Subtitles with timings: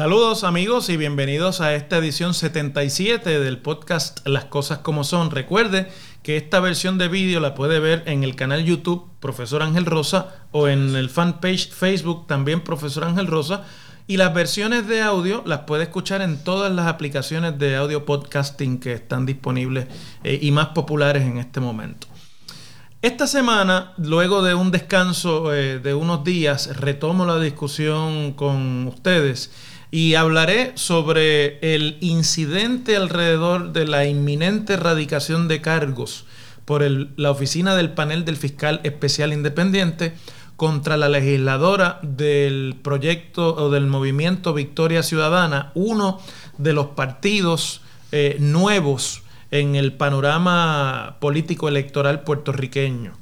[0.00, 5.30] Saludos amigos y bienvenidos a esta edición 77 del podcast Las Cosas como Son.
[5.30, 5.88] Recuerde
[6.22, 10.46] que esta versión de vídeo la puede ver en el canal YouTube Profesor Ángel Rosa
[10.52, 13.66] o en el fanpage Facebook también Profesor Ángel Rosa.
[14.10, 18.80] Y las versiones de audio las puede escuchar en todas las aplicaciones de audio podcasting
[18.80, 19.86] que están disponibles
[20.24, 22.08] eh, y más populares en este momento.
[23.02, 29.52] Esta semana, luego de un descanso eh, de unos días, retomo la discusión con ustedes
[29.92, 36.24] y hablaré sobre el incidente alrededor de la inminente erradicación de cargos
[36.64, 40.14] por la oficina del panel del fiscal especial independiente
[40.60, 46.20] contra la legisladora del proyecto o del movimiento Victoria Ciudadana, uno
[46.58, 47.80] de los partidos
[48.12, 53.19] eh, nuevos en el panorama político electoral puertorriqueño.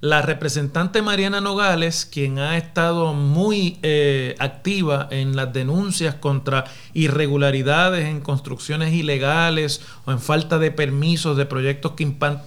[0.00, 8.04] La representante Mariana Nogales, quien ha estado muy eh, activa en las denuncias contra irregularidades
[8.04, 12.04] en construcciones ilegales o en falta de permisos de proyectos que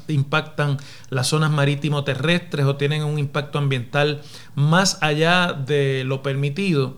[0.08, 0.78] impactan
[1.10, 4.22] las zonas marítimo terrestres o tienen un impacto ambiental
[4.54, 6.98] más allá de lo permitido,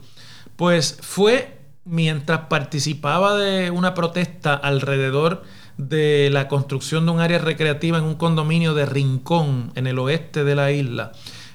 [0.57, 7.97] pues fue mientras participaba de una protesta alrededor de la construcción de un área recreativa
[7.97, 11.11] en un condominio de Rincón, en el oeste de la isla,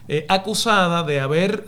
[0.08, 1.64] eh, acusada de haber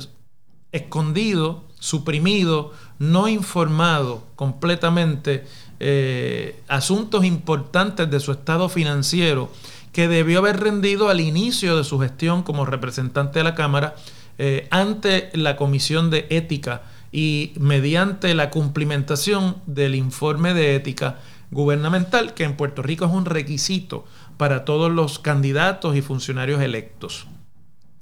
[0.72, 5.44] escondido, suprimido, no informado completamente
[5.80, 9.50] eh, asuntos importantes de su estado financiero
[9.92, 13.94] que debió haber rendido al inicio de su gestión como representante de la Cámara
[14.38, 21.18] eh, ante la Comisión de Ética y mediante la cumplimentación del informe de ética
[21.50, 24.04] gubernamental, que en Puerto Rico es un requisito
[24.36, 27.26] para todos los candidatos y funcionarios electos.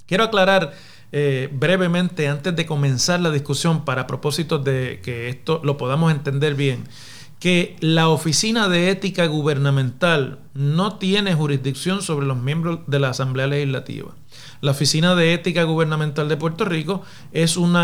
[0.05, 0.73] Quiero aclarar
[1.11, 6.55] eh, brevemente, antes de comenzar la discusión, para propósito de que esto lo podamos entender
[6.55, 6.83] bien,
[7.39, 13.47] que la Oficina de Ética Gubernamental no tiene jurisdicción sobre los miembros de la Asamblea
[13.47, 14.15] Legislativa.
[14.59, 17.77] La Oficina de Ética Gubernamental de Puerto Rico es un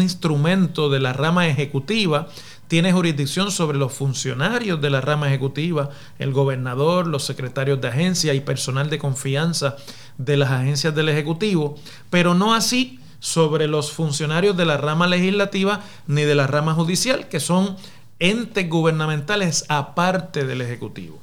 [0.00, 2.28] instrumento de la rama ejecutiva
[2.72, 8.32] tiene jurisdicción sobre los funcionarios de la rama ejecutiva, el gobernador, los secretarios de agencia
[8.32, 9.76] y personal de confianza
[10.16, 11.76] de las agencias del Ejecutivo,
[12.08, 17.28] pero no así sobre los funcionarios de la rama legislativa ni de la rama judicial,
[17.28, 17.76] que son
[18.18, 21.20] entes gubernamentales aparte del Ejecutivo.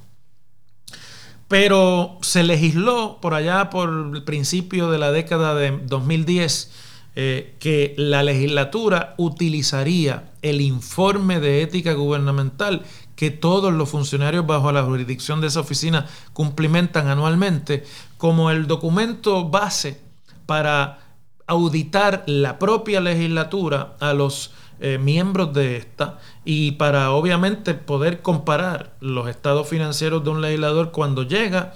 [1.48, 6.89] Pero se legisló por allá por el principio de la década de 2010
[7.22, 12.84] eh, que la legislatura utilizaría el informe de ética gubernamental
[13.18, 17.84] que todos los funcionarios bajo la jurisdicción de esa oficina cumplimentan anualmente
[18.16, 20.00] como el documento base
[20.46, 21.00] para
[21.46, 28.96] auditar la propia legislatura a los eh, miembros de esta y para obviamente poder comparar
[29.01, 31.74] los estados financieros de un legislador cuando llega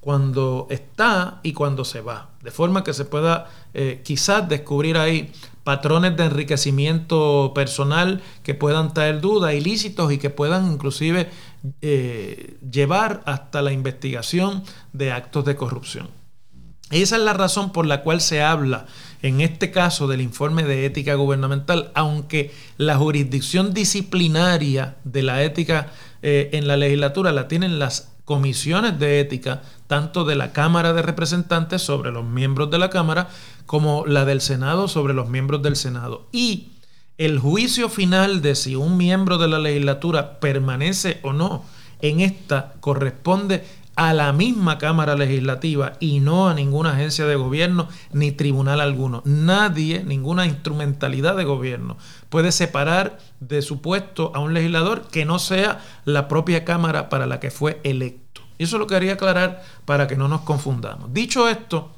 [0.00, 2.30] cuando está y cuando se va.
[2.46, 5.32] De forma que se pueda eh, quizás descubrir ahí
[5.64, 11.28] patrones de enriquecimiento personal que puedan traer dudas ilícitos y que puedan inclusive
[11.82, 14.62] eh, llevar hasta la investigación
[14.92, 16.08] de actos de corrupción.
[16.92, 18.86] Esa es la razón por la cual se habla
[19.22, 25.88] en este caso del informe de ética gubernamental, aunque la jurisdicción disciplinaria de la ética
[26.22, 31.02] eh, en la legislatura la tienen las comisiones de ética, tanto de la Cámara de
[31.02, 33.28] Representantes sobre los miembros de la Cámara,
[33.66, 36.28] como la del Senado sobre los miembros del Senado.
[36.32, 36.72] Y
[37.18, 41.64] el juicio final de si un miembro de la legislatura permanece o no
[42.00, 43.64] en esta corresponde
[43.96, 49.22] a la misma Cámara Legislativa y no a ninguna agencia de gobierno ni tribunal alguno.
[49.24, 51.96] Nadie, ninguna instrumentalidad de gobierno
[52.28, 57.26] puede separar de su puesto a un legislador que no sea la propia Cámara para
[57.26, 58.25] la que fue electo.
[58.58, 61.12] Y eso lo quería aclarar para que no nos confundamos.
[61.12, 61.92] Dicho esto,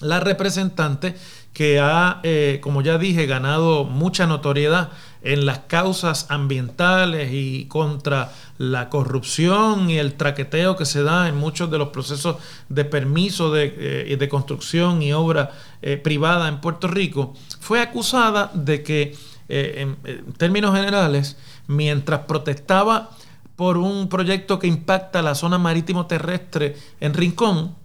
[0.00, 1.14] la representante
[1.52, 4.90] que ha, eh, como ya dije, ganado mucha notoriedad
[5.22, 11.36] en las causas ambientales y contra la corrupción y el traqueteo que se da en
[11.36, 12.36] muchos de los procesos
[12.68, 15.50] de permiso de, eh, construcción y obra
[15.82, 19.16] eh, privada en Puerto Rico, fue acusada de que,
[19.48, 19.96] en
[20.36, 21.36] términos generales,
[21.66, 23.10] mientras protestaba
[23.60, 27.76] por un proyecto que impacta la zona marítimo terrestre en Rincón,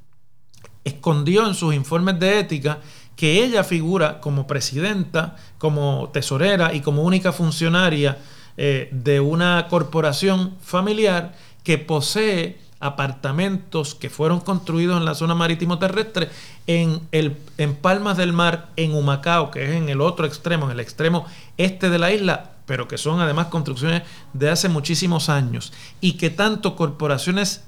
[0.86, 2.80] escondió en sus informes de ética
[3.18, 8.20] que ella figura como presidenta, como tesorera y como única funcionaria
[8.56, 11.36] eh, de una corporación familiar
[11.66, 16.30] que posee apartamentos que fueron construidos en la zona marítimo terrestre
[16.68, 20.72] en, el, en Palmas del Mar, en Humacao, que es en el otro extremo, en
[20.72, 21.26] el extremo
[21.58, 24.04] este de la isla, pero que son además construcciones
[24.34, 27.64] de hace muchísimos años y que tanto corporaciones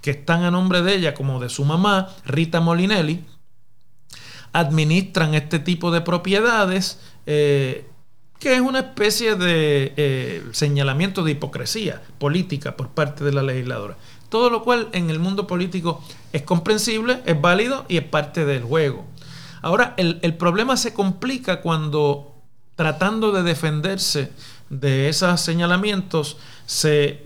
[0.00, 3.24] que están a nombre de ella como de su mamá, Rita Molinelli,
[4.52, 7.86] administran este tipo de propiedades, eh,
[8.38, 13.96] que es una especie de eh, señalamiento de hipocresía política por parte de la legisladora.
[14.28, 16.02] Todo lo cual en el mundo político
[16.32, 19.04] es comprensible, es válido y es parte del juego.
[19.62, 22.37] Ahora, el, el problema se complica cuando
[22.78, 24.30] tratando de defenderse
[24.70, 27.20] de esos señalamientos se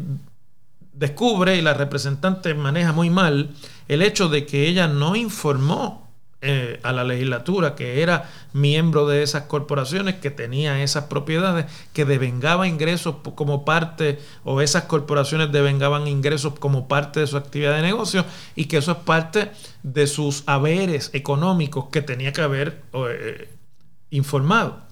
[0.94, 3.50] descubre y la representante maneja muy mal
[3.86, 6.10] el hecho de que ella no informó
[6.40, 12.06] eh, a la legislatura que era miembro de esas corporaciones, que tenía esas propiedades, que
[12.06, 17.82] devengaba ingresos como parte, o esas corporaciones devengaban ingresos como parte de su actividad de
[17.82, 18.24] negocio,
[18.56, 19.52] y que eso es parte
[19.82, 23.50] de sus haberes económicos que tenía que haber eh,
[24.08, 24.91] informado.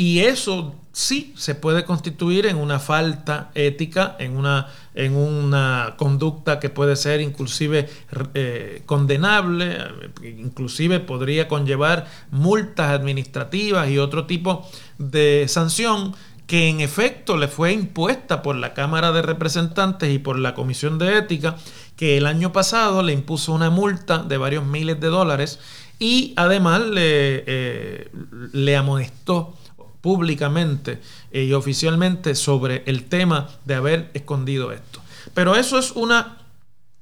[0.00, 6.58] Y eso sí se puede constituir en una falta ética, en una, en una conducta
[6.58, 7.86] que puede ser inclusive
[8.32, 9.76] eh, condenable,
[10.22, 14.66] inclusive podría conllevar multas administrativas y otro tipo
[14.96, 16.14] de sanción
[16.46, 20.98] que en efecto le fue impuesta por la Cámara de Representantes y por la Comisión
[20.98, 21.58] de Ética,
[21.96, 25.58] que el año pasado le impuso una multa de varios miles de dólares
[25.98, 28.10] y además le, eh,
[28.54, 29.58] le amonestó
[30.00, 31.00] públicamente
[31.32, 35.00] y oficialmente sobre el tema de haber escondido esto.
[35.34, 36.38] Pero eso es una,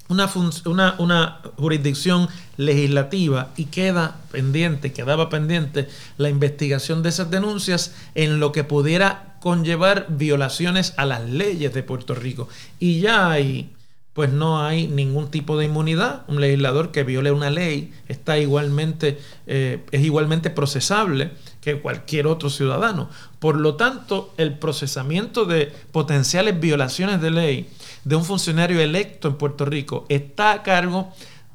[0.08, 0.30] una,
[0.66, 8.40] una, una, jurisdicción legislativa y queda pendiente, quedaba pendiente la investigación de esas denuncias en
[8.40, 12.48] lo que pudiera conllevar violaciones a las leyes de Puerto Rico.
[12.80, 13.70] Y ya hay
[14.18, 16.24] pues no hay ningún tipo de inmunidad.
[16.26, 21.30] Un legislador que viole una ley está igualmente, eh, es igualmente procesable
[21.74, 23.08] que cualquier otro ciudadano.
[23.38, 27.68] Por lo tanto, el procesamiento de potenciales violaciones de ley
[28.04, 31.12] de un funcionario electo en Puerto Rico está a cargo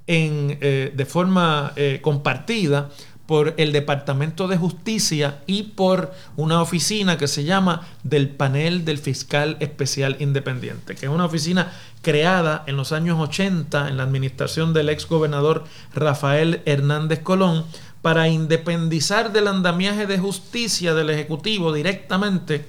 [0.08, 2.90] en, eh, de forma eh, compartida
[3.26, 8.98] por el Departamento de Justicia y por una oficina que se llama del Panel del
[8.98, 11.72] Fiscal Especial Independiente, que es una oficina
[12.02, 15.64] creada en los años 80 en la administración del ex gobernador
[15.96, 17.66] Rafael Hernández Colón
[18.04, 22.68] para independizar del andamiaje de justicia del Ejecutivo directamente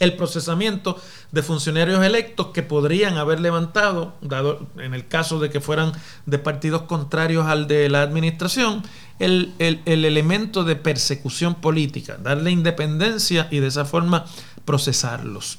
[0.00, 1.00] el procesamiento
[1.30, 5.92] de funcionarios electos que podrían haber levantado, dado en el caso de que fueran
[6.26, 8.82] de partidos contrarios al de la administración,
[9.20, 14.24] el, el elemento de persecución política, darle independencia y de esa forma
[14.64, 15.58] procesarlos.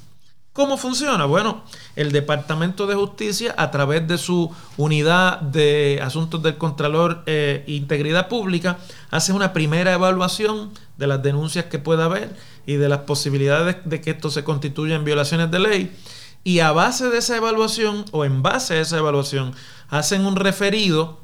[0.53, 1.23] ¿Cómo funciona?
[1.23, 1.63] Bueno,
[1.95, 8.27] el Departamento de Justicia, a través de su unidad de asuntos del Contralor e Integridad
[8.27, 8.77] Pública,
[9.11, 14.01] hace una primera evaluación de las denuncias que pueda haber y de las posibilidades de
[14.01, 15.97] que esto se constituya en violaciones de ley.
[16.43, 19.53] Y a base de esa evaluación, o en base a esa evaluación,
[19.87, 21.21] hacen un referido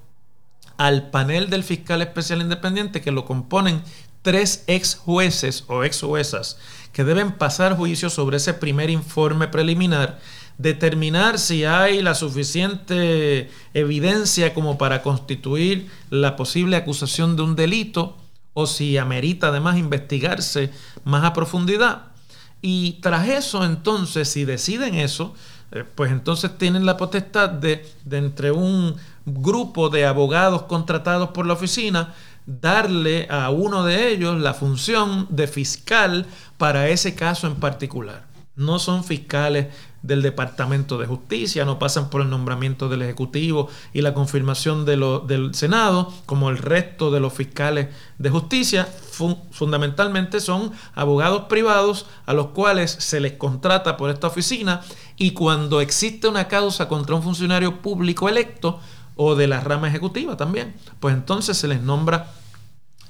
[0.78, 3.84] al panel del fiscal especial independiente que lo componen
[4.22, 6.58] tres ex jueces o ex juezas
[6.98, 10.18] que deben pasar juicio sobre ese primer informe preliminar,
[10.57, 18.18] determinar si hay la suficiente evidencia como para constituir la posible acusación de un delito
[18.56, 20.71] o si amerita además investigarse
[21.04, 22.07] más a profundidad.
[22.64, 25.36] Y tras eso, entonces, si deciden eso,
[25.74, 31.45] eh, pues entonces tienen la potestad de, de entre un grupo de abogados contratados por
[31.45, 32.16] la oficina,
[32.47, 36.25] darle a uno de ellos la función de fiscal
[36.57, 38.25] para ese caso en particular.
[38.56, 39.68] No son fiscales
[40.01, 45.54] del Departamento de Justicia, no pasan por el nombramiento del Ejecutivo y la confirmación del
[45.54, 48.87] Senado, como el resto de los fiscales de justicia.
[49.51, 54.81] fundamentalmente son abogados privados a los cuales se les contrata por esta oficina
[55.18, 58.80] y cuando existe una causa contra un funcionario público electo,
[59.18, 62.31] o de la rama ejecutiva también, pues entonces se les nombra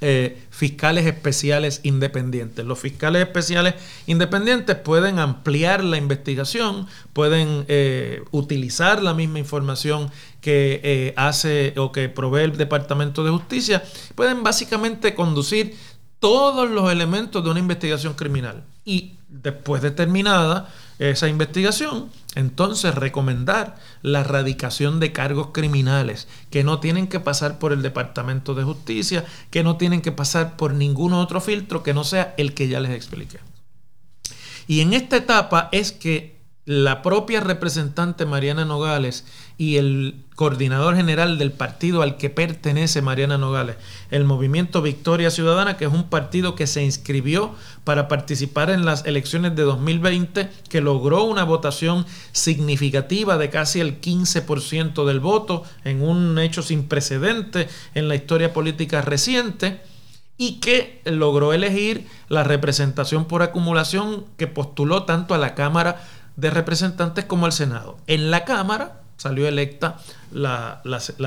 [0.00, 2.64] eh, fiscales especiales independientes.
[2.64, 3.74] Los fiscales especiales
[4.06, 10.08] independientes pueden ampliar la investigación, pueden eh, utilizar la misma información
[10.40, 13.82] que eh, hace o que provee el Departamento de Justicia,
[14.14, 15.76] pueden básicamente conducir
[16.20, 23.76] todos los elementos de una investigación criminal y después de terminada esa investigación, entonces recomendar
[24.02, 29.24] la erradicación de cargos criminales que no tienen que pasar por el Departamento de Justicia,
[29.50, 32.80] que no tienen que pasar por ningún otro filtro que no sea el que ya
[32.80, 33.38] les expliqué.
[34.66, 39.24] Y en esta etapa es que la propia representante Mariana Nogales
[39.58, 43.74] y el coordinador general del partido al que pertenece Mariana Nogales,
[44.12, 49.04] el movimiento Victoria Ciudadana, que es un partido que se inscribió para participar en las
[49.04, 56.02] elecciones de 2020, que logró una votación significativa de casi el 15% del voto, en
[56.02, 59.80] un hecho sin precedente en la historia política reciente
[60.36, 66.00] y que logró elegir la representación por acumulación que postuló tanto a la Cámara
[66.36, 67.98] de Representantes como al Senado.
[68.06, 69.98] En la Cámara salió electa
[70.32, 70.80] la,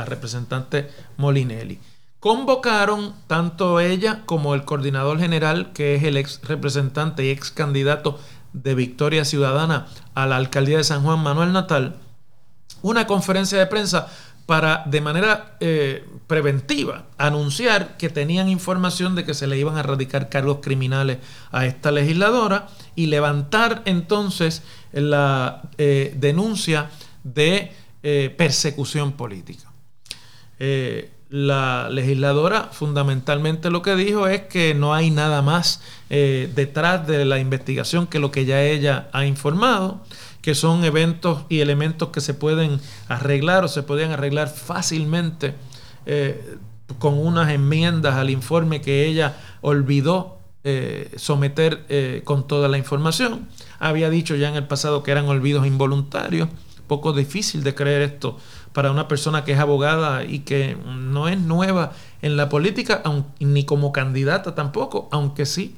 [0.06, 1.80] representante Molinelli.
[2.20, 8.20] Convocaron tanto ella como el coordinador general, que es el ex representante y ex candidato
[8.54, 11.98] de Victoria Ciudadana a la alcaldía de San Juan, Manuel Natal,
[12.82, 14.08] una conferencia de prensa
[14.46, 19.84] para de manera eh, preventiva anunciar que tenían información de que se le iban a
[19.84, 21.20] radicar cargos criminales
[21.52, 26.90] a esta legisladora y levantar entonces la eh, denuncia
[27.24, 27.72] de
[28.04, 29.72] eh, persecución política.
[31.30, 37.40] la legisladora fundamentalmente lo que dijo es que no hay nada más detrás de la
[37.40, 40.04] investigación que lo que ya ella ha informado
[40.42, 45.54] que son eventos y elementos que se pueden arreglar o se podían arreglar fácilmente
[46.06, 46.58] eh,
[47.00, 53.48] con unas enmiendas al informe que ella olvidó eh, someter eh, con toda la información.
[53.80, 56.50] Había dicho ya en el pasado que eran olvidos involuntarios.
[56.92, 58.38] Poco difícil de creer esto
[58.74, 63.02] para una persona que es abogada y que no es nueva en la política,
[63.40, 65.78] ni como candidata tampoco, aunque sí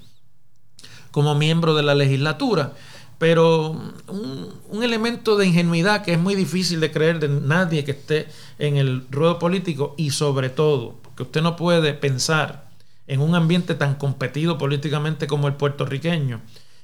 [1.12, 2.74] como miembro de la legislatura.
[3.20, 8.28] Pero un, elemento de ingenuidad que es muy difícil de creer de nadie que esté
[8.58, 12.72] en el ruedo político y sobre todo, que usted no puede pensar
[13.06, 16.42] en un ambiente tan competido políticamente como el puertorriqueño,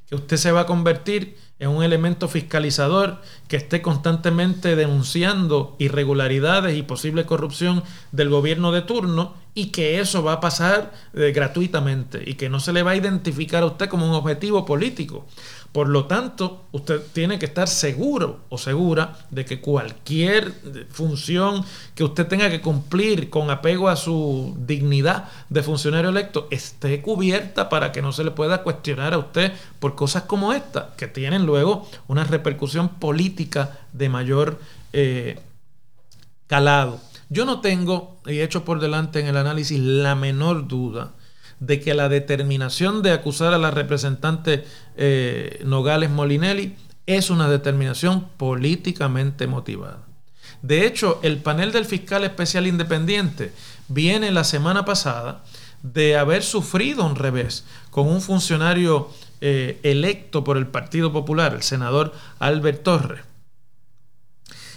[0.10, 6.76] que usted se va a convertir en un elemento fiscalizador que esté constantemente denunciando irregularidades
[6.76, 12.24] y posible corrupción del gobierno de turno y que eso va a pasar eh, gratuitamente
[12.26, 15.28] y que no se le va a identificar a usted como un objetivo político.
[15.72, 20.52] Por lo tanto, usted tiene que estar seguro o segura de que cualquier
[20.90, 27.04] función que usted tenga que cumplir con apego a su dignidad de funcionario electo esté
[27.04, 31.08] cubierta para que no se le pueda cuestionar a usted por cosas como esta, que
[31.08, 34.60] tienen luego una repercusión política de mayor
[34.92, 35.40] eh,
[36.48, 37.00] calado.
[37.30, 41.12] Yo no tengo, y he hecho por delante en el análisis, la menor duda
[41.60, 44.64] de que la determinación de acusar a la representante
[44.96, 46.76] eh, Nogales Molinelli
[47.06, 50.06] es una determinación políticamente motivada.
[50.62, 53.52] De hecho, el panel del fiscal especial independiente
[53.88, 55.44] viene la semana pasada
[55.84, 59.10] de haber sufrido un revés con un funcionario
[59.42, 63.22] eh, electo por el Partido Popular, el senador Albert Torres,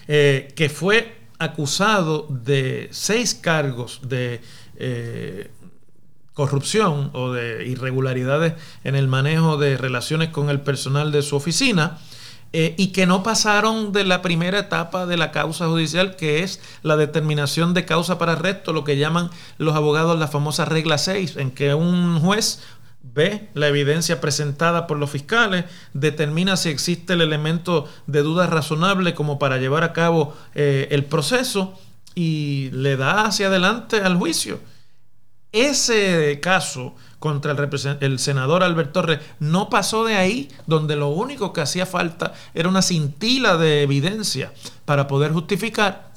[0.07, 4.41] eh, que fue acusado de seis cargos de
[6.35, 11.99] corrupción o de irregularidades en el manejo de relaciones con el personal de su oficina
[12.55, 16.61] eh, y que no pasaron de la primera etapa de la causa judicial, que es
[16.83, 21.39] la determinación de causa para arresto, lo que llaman los abogados la famosa regla 6,
[21.39, 22.61] en que un juez
[23.03, 29.15] ve la evidencia presentada por los fiscales, determina si existe el elemento de duda razonable
[29.15, 31.79] como para llevar a cabo eh, el proceso
[32.15, 34.61] y le da hacia adelante al juicio.
[35.53, 41.53] Ese caso contra el, el, senador Albert Torres no pasó de ahí, donde lo único
[41.53, 44.53] que hacía falta era una cintila de evidencia
[44.87, 46.13] para poder justificar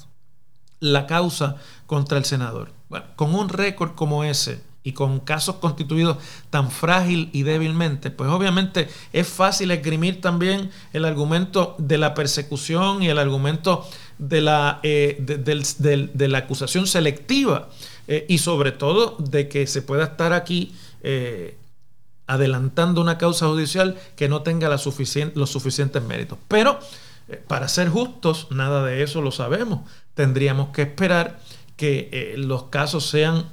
[0.80, 2.72] la causa contra el senador.
[2.88, 6.16] Bueno, con un récord como ese y con casos constituidos
[6.48, 13.02] tan frágil y débilmente, pues obviamente es fácil esgrimir también el argumento de la persecución
[13.02, 13.84] y el argumento
[14.18, 17.68] de la, eh, de la acusación selectiva
[18.08, 21.56] eh, y sobre todo de que se pueda estar aquí eh,
[22.26, 26.38] adelantando una causa judicial que no tenga los suficientes méritos.
[26.48, 26.78] Pero
[27.28, 29.80] eh, para ser justos, nada de eso lo sabemos.
[30.14, 31.40] Tendríamos que esperar
[31.76, 33.50] que los casos sean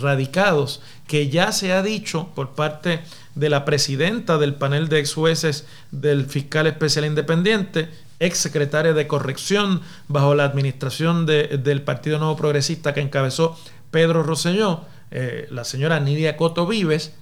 [0.00, 3.00] radicados, que ya se ha dicho por parte
[3.34, 7.88] de la presidenta del panel de ex jueces del fiscal especial independiente,
[8.20, 13.58] ex secretaria de corrección bajo la administración del Partido Nuevo Progresista que encabezó
[13.90, 17.14] Pedro Rosselló, eh, la señora Nidia Coto Vives,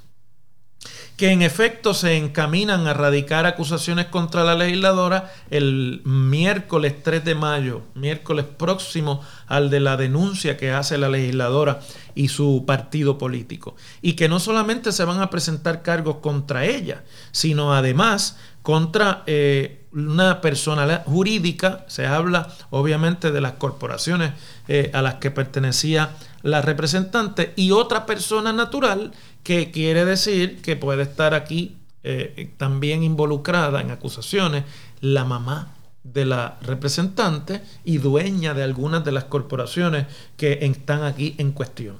[1.18, 7.34] que en efecto se encaminan a radicar acusaciones contra la legisladora el miércoles 3 de
[7.34, 11.80] mayo, miércoles próximo al de la denuncia que hace la legisladora
[12.14, 13.74] y su partido político.
[14.00, 19.86] Y que no solamente se van a presentar cargos contra ella, sino además contra eh,
[19.92, 24.34] una persona jurídica, se habla obviamente de las corporaciones
[24.68, 26.10] eh, a las que pertenecía
[26.42, 33.02] la representante, y otra persona natural que quiere decir que puede estar aquí eh, también
[33.02, 34.64] involucrada en acusaciones
[35.00, 41.34] la mamá de la representante y dueña de algunas de las corporaciones que están aquí
[41.38, 41.96] en cuestión.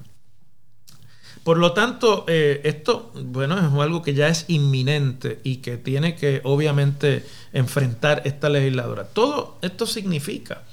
[1.43, 6.15] Por lo tanto, eh, esto, bueno, es algo que ya es inminente y que tiene
[6.15, 9.05] que obviamente enfrentar esta legisladora.
[9.05, 10.65] Todo esto significa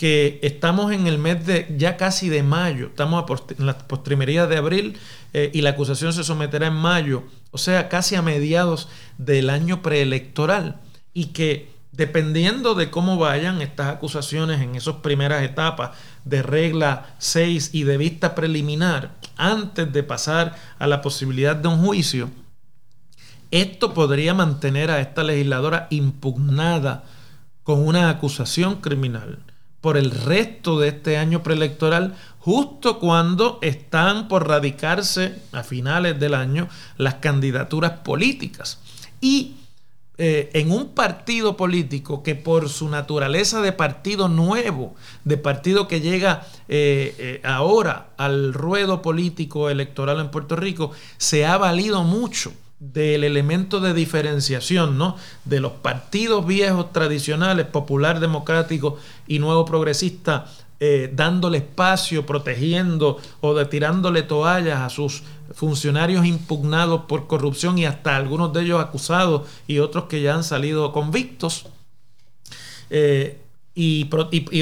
[0.00, 3.22] que estamos en el mes de ya casi de mayo, estamos
[3.58, 4.96] en la postrimería de abril
[5.34, 8.88] eh, y la acusación se someterá en mayo, o sea, casi a mediados
[9.18, 10.80] del año preelectoral
[11.12, 15.90] y que dependiendo de cómo vayan estas acusaciones en esas primeras etapas
[16.24, 21.84] de regla 6 y de vista preliminar, antes de pasar a la posibilidad de un
[21.84, 22.30] juicio,
[23.50, 27.04] esto podría mantener a esta legisladora impugnada
[27.64, 29.40] con una acusación criminal
[29.80, 36.34] por el resto de este año preelectoral, justo cuando están por radicarse a finales del
[36.34, 38.78] año las candidaturas políticas.
[39.20, 39.56] Y
[40.22, 44.94] eh, en un partido político que por su naturaleza de partido nuevo,
[45.24, 51.46] de partido que llega eh, eh, ahora al ruedo político electoral en Puerto Rico, se
[51.46, 55.16] ha valido mucho del elemento de diferenciación, ¿no?
[55.44, 60.46] De los partidos viejos tradicionales, popular democrático y nuevo progresista,
[61.12, 65.22] dándole espacio, protegiendo o de tirándole toallas a sus
[65.52, 70.44] funcionarios impugnados por corrupción y hasta algunos de ellos acusados y otros que ya han
[70.44, 71.66] salido convictos.
[72.88, 73.38] Eh,
[73.74, 74.10] y,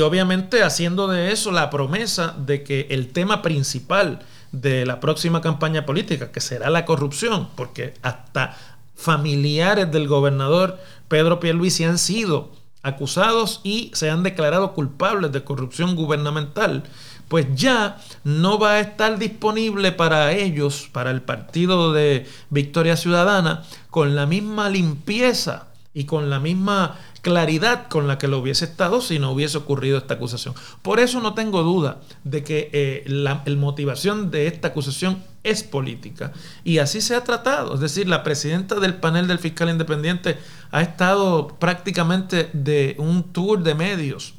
[0.01, 4.21] obviamente haciendo de eso la promesa de que el tema principal
[4.52, 8.57] de la próxima campaña política, que será la corrupción, porque hasta
[8.95, 10.78] familiares del gobernador
[11.09, 12.50] Pedro Pierluisi han sido
[12.83, 16.84] acusados y se han declarado culpables de corrupción gubernamental,
[17.28, 23.65] pues ya no va a estar disponible para ellos, para el partido de Victoria Ciudadana,
[23.91, 29.01] con la misma limpieza y con la misma claridad con la que lo hubiese estado
[29.01, 30.55] si no hubiese ocurrido esta acusación.
[30.83, 36.33] Por eso no tengo duda de que eh, la motivación de esta acusación es política.
[36.65, 37.75] Y así se ha tratado.
[37.75, 40.39] Es decir, la presidenta del panel del fiscal independiente
[40.71, 44.35] ha estado prácticamente de un tour de medios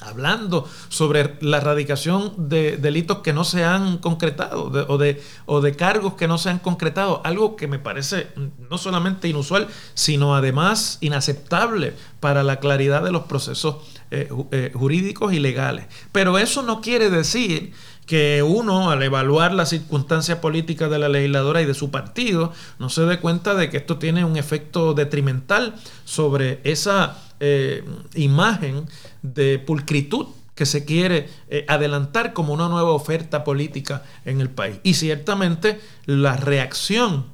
[0.00, 5.74] hablando sobre la erradicación de delitos que no se han concretado o, de, o de
[5.74, 8.28] cargos que no se han concretado, algo que me parece
[8.70, 13.76] no solamente inusual, sino además inaceptable para la claridad de los procesos
[14.10, 15.86] eh, eh, jurídicos y legales.
[16.12, 17.72] Pero eso no quiere decir
[18.06, 22.88] que uno, al evaluar las circunstancias políticas de la legisladora y de su partido, no
[22.88, 25.74] se dé cuenta de que esto tiene un efecto detrimental
[26.06, 28.86] sobre esa eh, imagen
[29.22, 34.80] de pulcritud que se quiere eh, adelantar como una nueva oferta política en el país.
[34.82, 37.26] Y ciertamente la reacción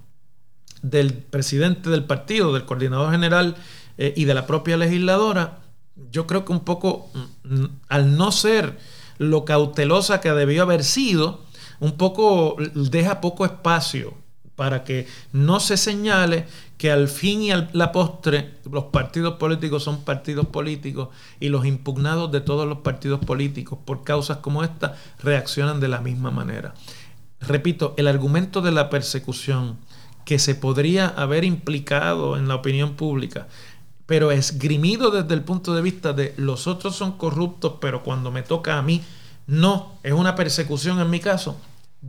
[0.82, 3.56] del presidente del partido, del coordinador general
[3.96, 5.60] eh, y de la propia legisladora,
[6.10, 7.10] yo creo que un poco,
[7.44, 8.78] mm, al no ser
[9.16, 11.46] lo cautelosa que debió haber sido,
[11.80, 14.14] un poco deja poco espacio
[14.54, 16.46] para que no se señale
[16.84, 21.08] que al fin y a la postre los partidos políticos son partidos políticos
[21.40, 26.02] y los impugnados de todos los partidos políticos por causas como esta reaccionan de la
[26.02, 26.74] misma manera.
[27.40, 29.78] Repito, el argumento de la persecución
[30.26, 33.48] que se podría haber implicado en la opinión pública,
[34.04, 38.42] pero esgrimido desde el punto de vista de los otros son corruptos, pero cuando me
[38.42, 39.00] toca a mí,
[39.46, 41.56] no, es una persecución en mi caso,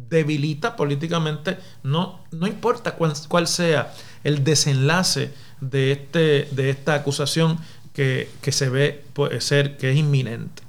[0.09, 7.59] debilita políticamente, no, no importa cuál, sea el desenlace de, este, de esta acusación
[7.93, 10.63] que, se ve puede ser que es inminente.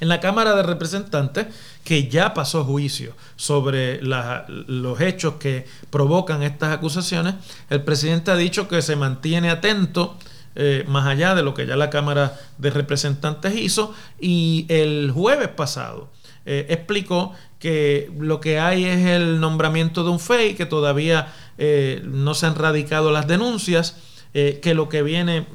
[0.00, 1.46] En la Cámara de Representantes,
[1.82, 7.34] que ya pasó juicio sobre los hechos que provocan estas acusaciones,
[7.68, 10.16] el presidente ha dicho que se mantiene atento
[10.54, 15.48] eh, más allá de lo que ya la Cámara de Representantes hizo y el jueves
[15.48, 16.10] pasado
[16.50, 22.02] eh, explicó que lo que hay es el nombramiento de un FEI, que todavía eh,
[22.04, 23.96] no se han radicado las denuncias,
[24.34, 25.46] eh, que lo que viene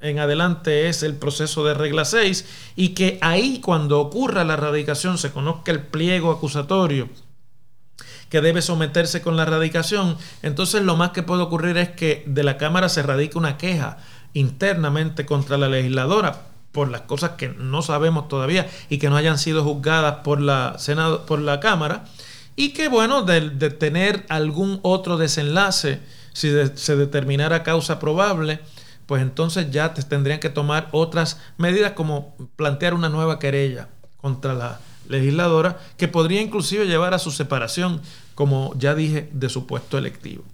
[0.00, 2.44] en adelante es el proceso de regla 6
[2.76, 7.08] y que ahí cuando ocurra la radicación se conozca el pliego acusatorio
[8.28, 12.44] que debe someterse con la radicación, entonces lo más que puede ocurrir es que de
[12.44, 13.98] la Cámara se radique una queja
[14.34, 16.47] internamente contra la legisladora
[16.78, 21.58] por las cosas que no sabemos todavía y que no hayan sido juzgadas por la
[21.60, 22.04] Cámara,
[22.54, 25.98] y que bueno, de, tener algún otro desenlace,
[26.32, 28.60] si se determinara causa probable,
[29.06, 33.88] pues entonces ya te tendrían que tomar otras medidas como plantear una nueva querella
[34.18, 38.02] contra la legisladora que podría inclusive llevar a su separación,
[38.36, 40.44] como ya dije, de su puesto electivo.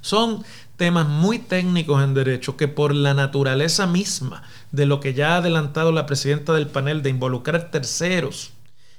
[0.00, 0.44] Son
[0.76, 5.36] temas muy técnicos en derecho que por la naturaleza misma de lo que ya ha
[5.38, 8.52] adelantado la presidenta del panel de involucrar terceros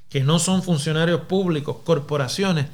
[0.09, 2.67] que no son funcionarios públicos, corporaciones,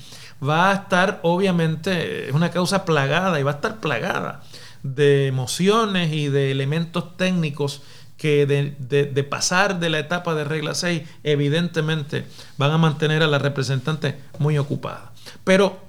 [0.48, 4.44] va a estar obviamente, es una causa plagada y va a estar plagada
[4.84, 7.82] de emociones y de elementos técnicos
[8.18, 12.26] que de, pasar de la etapa de regla 6 evidentemente
[12.58, 15.12] van a mantener a la representante muy ocupada.
[15.44, 15.82] Pero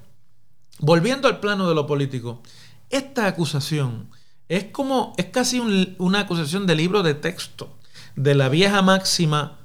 [0.78, 2.42] volviendo al plano de lo político,
[2.90, 4.08] esta acusación
[4.48, 5.60] es como, es casi
[5.98, 7.76] una acusación de libro de texto,
[8.16, 9.58] de la vieja máxima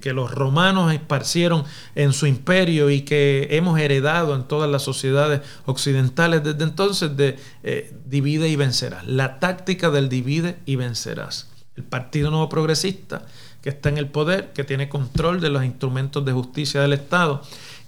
[0.00, 5.42] que los romanos esparcieron en su imperio y que hemos heredado en todas las sociedades
[5.66, 9.06] occidentales desde entonces de eh, divide y vencerás.
[9.06, 11.48] La táctica del divide y vencerás.
[11.76, 13.26] El Partido Nuevo Progresista,
[13.60, 17.42] que está en el poder, que tiene control de los instrumentos de justicia del Estado,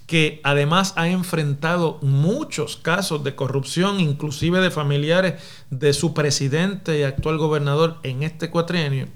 [0.07, 7.03] que además ha enfrentado muchos casos de corrupción, inclusive de familiares de su presidente y
[7.03, 9.09] actual gobernador en este cuatrienio,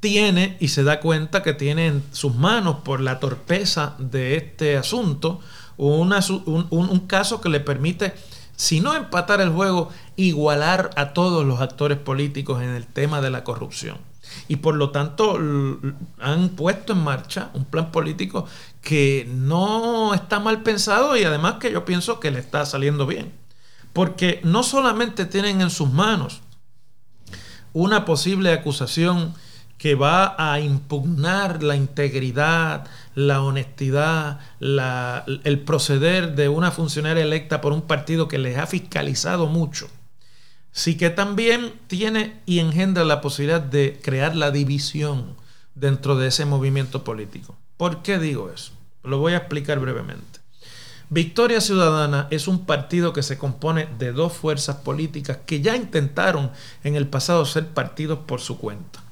[0.00, 4.76] tiene y se da cuenta que tiene en sus manos por la torpeza de este
[4.76, 5.40] asunto
[5.78, 8.14] un, caso que le permite,
[8.56, 13.30] si no empatar el juego, igualar a todos los actores políticos en el tema de
[13.30, 13.98] la corrupción.
[14.48, 15.38] Y por lo tanto
[16.20, 18.46] han puesto en marcha un plan político
[18.86, 23.32] que no está mal pensado y además que yo pienso que le está saliendo bien.
[23.92, 26.40] Porque no solamente tienen en sus manos
[27.72, 29.34] una posible acusación
[29.76, 37.72] que va a impugnar la integridad, la honestidad, el proceder de una funcionaria electa por
[37.72, 39.88] un partido que les ha fiscalizado mucho,
[40.70, 45.34] sí que también tiene y engendra la posibilidad de crear la división
[45.74, 47.56] dentro de ese movimiento político.
[47.76, 48.75] ¿Por qué digo eso?
[49.06, 50.40] Lo voy a explicar brevemente.
[51.08, 56.50] Victoria Ciudadana es un partido que se compone de dos fuerzas políticas que ya intentaron
[56.82, 59.04] en el pasado ser partidos por su cuenta.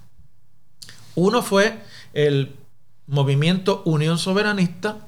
[1.14, 1.78] Uno fue
[2.12, 2.56] el
[3.06, 4.98] movimiento Unión Soberanista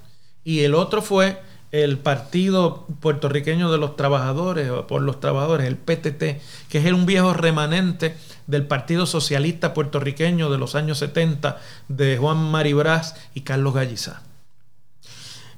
[0.44, 5.77] y el otro fue el Partido Puertorriqueño de los Trabajadores, o por los Trabajadores, el
[5.77, 12.16] PTT, que es un viejo remanente del Partido Socialista Puertorriqueño de los años 70 de
[12.16, 14.22] Juan Maribraz y Carlos Gallizá.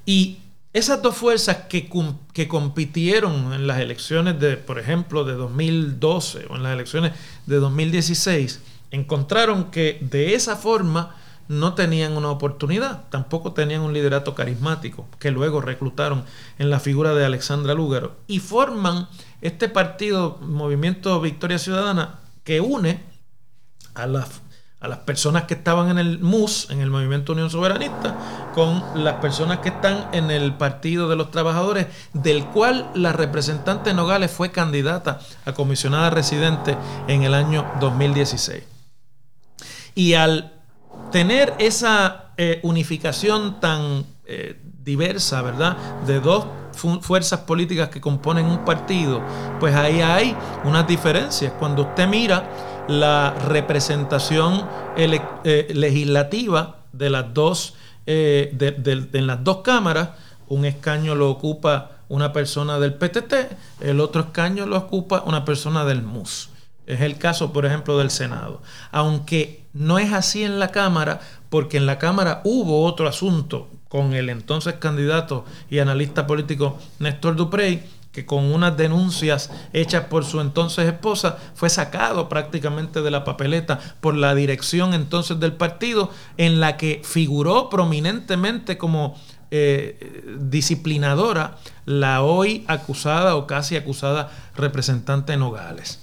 [0.09, 0.39] Y
[0.73, 1.87] esas dos fuerzas que,
[2.33, 7.11] que, compitieron en las elecciones de, por ejemplo, de 2012 o en las elecciones
[7.45, 11.15] de 2016, encontraron que de esa forma
[11.47, 16.23] no tenían una oportunidad, tampoco tenían un liderato carismático, que luego reclutaron
[16.57, 19.07] en la figura de Alexandra Lúgaro, y forman
[19.41, 23.03] este partido, Movimiento Victoria Ciudadana, que une
[23.93, 24.41] a las,
[24.81, 28.15] a las personas que estaban en el MUS, en el Movimiento Unión Soberanista,
[28.55, 33.93] con las personas que están en el Partido de los Trabajadores, del cual la representante
[33.93, 38.63] Nogales fue candidata a comisionada residente en el año 2016.
[39.95, 40.53] Y al
[41.11, 45.75] tener esa eh, unificación tan eh, diversa, ¿verdad?
[46.07, 46.45] De dos
[47.01, 49.21] fuerzas políticas que componen un partido,
[49.59, 51.51] pues ahí hay unas diferencias.
[51.59, 52.49] Cuando usted mira
[52.89, 57.75] la representación eh, legislativa de las dos,
[58.05, 60.09] en las dos cámaras,
[60.47, 63.33] un escaño lo ocupa una persona del PTT,
[63.81, 66.49] el otro escaño lo ocupa una persona del MUS.
[66.87, 68.63] Es el caso, por ejemplo, del Senado.
[68.91, 74.13] Aunque no es así en la Cámara, porque en la Cámara hubo otro asunto con
[74.13, 80.41] el entonces candidato y analista político Néstor Duprey, que con unas denuncias hechas por su
[80.41, 86.59] entonces esposa fue sacado prácticamente de la papeleta por la dirección entonces del partido, en
[86.59, 89.15] la que figuró prominentemente como
[89.51, 95.99] eh, disciplinadora la hoy acusada o casi acusada representante Nogales.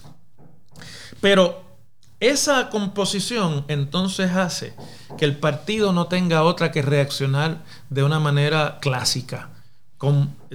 [1.20, 1.64] Pero
[2.20, 4.74] esa composición entonces hace
[5.18, 9.50] que el partido no tenga otra que reaccionar de una manera clásica,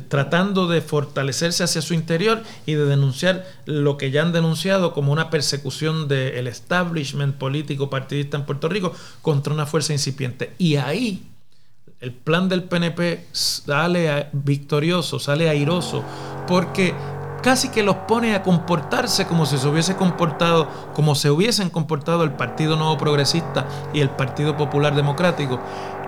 [0.08, 5.12] tratando de fortalecerse hacia su interior y de denunciar lo que ya han denunciado como
[5.12, 10.54] una persecución del establishment político partidista en Puerto Rico contra una fuerza incipiente.
[10.60, 11.28] Y ahí
[12.02, 16.04] el plan del PNP sale victorioso, sale airoso,
[16.48, 16.96] porque
[17.42, 22.24] casi que los pone a comportarse como si se hubiese comportado, como se hubiesen comportado
[22.24, 25.60] el Partido Nuevo Progresista y el Partido Popular Democrático,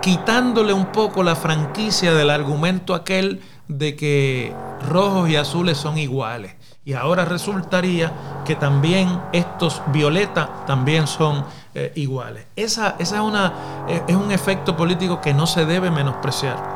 [0.04, 4.54] quitándole un poco la franquicia del argumento aquel de que
[4.86, 6.54] rojos y azules son iguales.
[6.84, 8.12] Y ahora resultaría
[8.44, 12.44] que también estos violeta también son eh, iguales.
[12.54, 13.54] Esa, esa es, una,
[13.88, 16.73] eh, es un efecto político que no se debe menospreciar.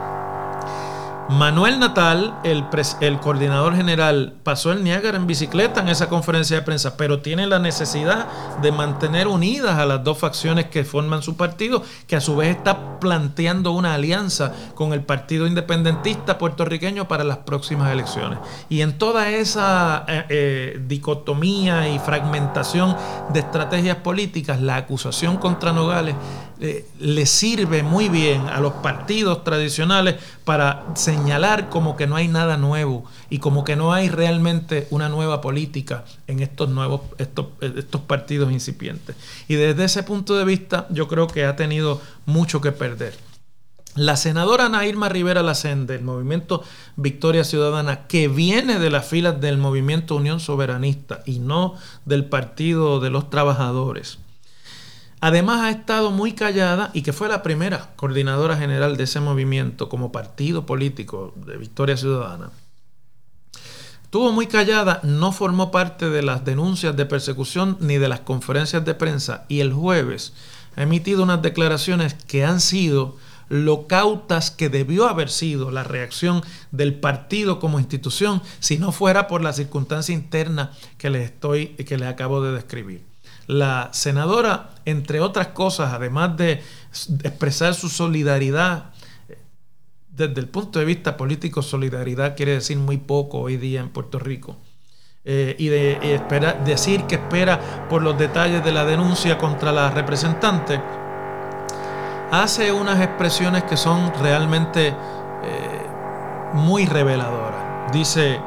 [1.28, 6.96] Manuel Natal, el, coordinador general, pasó el Niágara en bicicleta en esa conferencia de prensa,
[6.96, 8.26] pero tiene la necesidad
[8.62, 12.56] de mantener unidas a las dos facciones que forman su partido, que a su vez
[12.56, 18.38] está planteando una alianza con el Partido Independentista puertorriqueño para las próximas elecciones.
[18.70, 22.96] Y en toda esa eh, eh, dicotomía y fragmentación
[23.34, 26.14] de estrategias políticas, la acusación contra Nogales
[26.60, 32.26] eh, le sirve muy bien a los partidos tradicionales para señalar como que no hay
[32.26, 37.46] nada nuevo y como que no hay realmente una nueva política en estos nuevos estos,
[37.60, 39.14] estos partidos incipientes.
[39.46, 43.14] Y desde ese punto de vista yo creo que ha tenido mucho que perder.
[43.94, 46.62] La senadora Ana Irma Rivera Lacén del movimiento
[46.96, 53.00] Victoria Ciudadana, que viene de las filas del movimiento Unión Soberanista y no del Partido
[53.00, 54.18] de los Trabajadores,
[55.20, 59.88] Además ha estado muy callada y que fue la primera coordinadora general de ese movimiento
[59.88, 62.50] como partido político de Victoria Ciudadana.
[64.04, 68.84] Estuvo muy callada, no formó parte de las denuncias de persecución ni de las conferencias
[68.84, 70.32] de prensa y el jueves
[70.76, 73.16] ha emitido unas declaraciones que han sido
[73.48, 79.26] lo cautas que debió haber sido la reacción del partido como institución si no fuera
[79.26, 83.07] por la circunstancia interna que les estoy que les acabo de describir.
[83.48, 86.62] La senadora, entre otras cosas, además de
[87.24, 88.92] expresar su solidaridad,
[90.08, 94.18] desde el punto de vista político, solidaridad quiere decir muy poco hoy día en Puerto
[94.18, 94.56] Rico.
[95.24, 96.22] Eh, y de
[96.64, 100.80] decir que espera por los detalles de la denuncia contra la representante,
[102.30, 104.94] hace unas expresiones que son realmente eh,
[106.52, 107.92] muy reveladoras.
[107.92, 108.40] Dice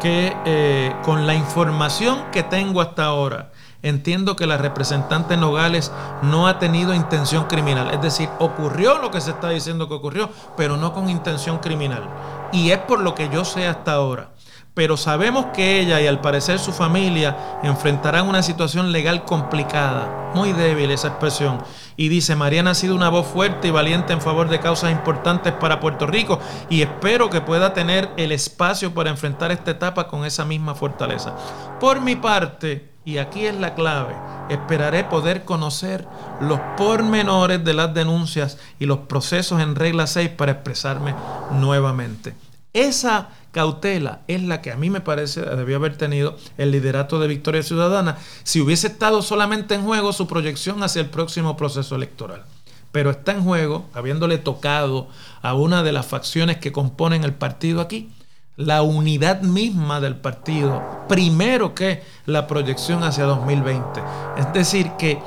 [0.00, 3.50] que eh, con la información que tengo hasta ahora,
[3.88, 7.92] entiendo que la representante Nogales no ha tenido intención criminal.
[7.92, 12.08] Es decir, ocurrió lo que se está diciendo que ocurrió, pero no con intención criminal.
[12.52, 14.30] Y es por lo que yo sé hasta ahora.
[14.76, 20.52] Pero sabemos que ella y al parecer su familia enfrentarán una situación legal complicada, muy
[20.52, 21.62] débil esa expresión.
[21.96, 25.54] Y dice, Mariana ha sido una voz fuerte y valiente en favor de causas importantes
[25.54, 30.26] para Puerto Rico y espero que pueda tener el espacio para enfrentar esta etapa con
[30.26, 31.34] esa misma fortaleza.
[31.80, 34.14] Por mi parte, y aquí es la clave.
[34.50, 36.06] Esperaré poder conocer
[36.42, 41.14] los pormenores de las denuncias y los procesos en regla 6 para expresarme
[41.52, 42.34] nuevamente.
[42.74, 47.26] Esa cautela es la que a mí me parece debió haber tenido el liderato de
[47.26, 52.44] Victoria Ciudadana si hubiese estado solamente en juego su proyección hacia el próximo proceso electoral.
[52.92, 55.08] Pero está en juego, habiéndole tocado
[55.40, 58.10] a una de las facciones que componen el partido aquí,
[58.56, 64.02] la unidad misma del partido, primero que la proyección hacia 2020.
[64.36, 65.18] Es decir, que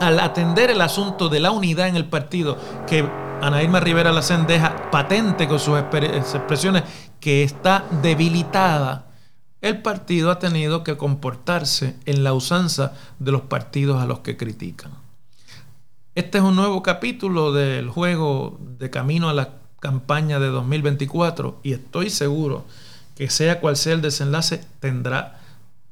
[0.00, 3.08] al atender el asunto de la unidad en el partido, que
[3.44, 6.82] Ana Irma Rivera Lacen deja patente con sus expresiones
[7.20, 9.10] que está debilitada,
[9.60, 14.38] el partido ha tenido que comportarse en la usanza de los partidos a los que
[14.38, 14.92] critican.
[16.14, 21.74] Este es un nuevo capítulo del juego de camino a la campaña de 2024 y
[21.74, 22.64] estoy seguro
[23.14, 25.42] que sea cual sea el desenlace tendrá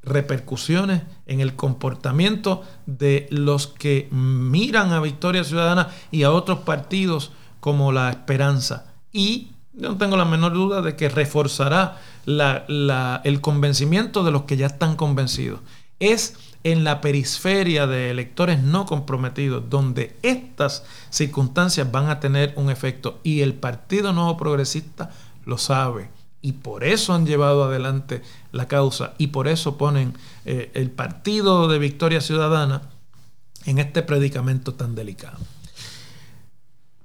[0.03, 7.31] repercusiones en el comportamiento de los que miran a Victoria Ciudadana y a otros partidos
[7.63, 8.87] como la esperanza.
[9.13, 14.67] Y no tengo la menor duda de que reforzará el convencimiento de los que ya
[14.67, 15.61] están convencidos.
[16.01, 22.69] Es en la periferia de electores no comprometidos, donde estas circunstancias van a tener un
[22.69, 23.21] efecto.
[23.23, 25.13] Y el Partido Nuevo Progresista
[25.45, 26.11] lo sabe.
[26.41, 31.69] Y por eso han llevado adelante la causa y por eso ponen eh, el Partido
[31.69, 32.83] de Victoria Ciudadana
[33.67, 35.39] en este predicamento tan delicado.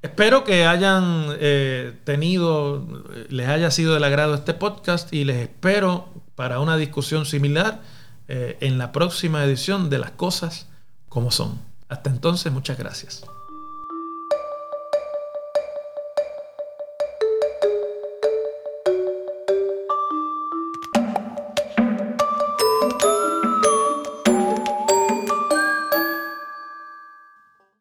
[0.01, 2.85] Espero que hayan eh, tenido,
[3.29, 7.81] les haya sido del agrado este podcast y les espero para una discusión similar
[8.27, 10.67] eh, en la próxima edición de Las Cosas
[11.09, 11.59] como son.
[11.89, 13.23] Hasta entonces, muchas gracias.